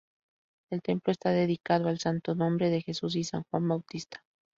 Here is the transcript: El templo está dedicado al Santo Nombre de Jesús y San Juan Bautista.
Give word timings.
El 0.71 0.81
templo 0.81 1.11
está 1.11 1.29
dedicado 1.29 1.87
al 1.87 1.99
Santo 1.99 2.33
Nombre 2.33 2.71
de 2.71 2.81
Jesús 2.81 3.15
y 3.15 3.23
San 3.23 3.43
Juan 3.51 3.67
Bautista. 3.67 4.23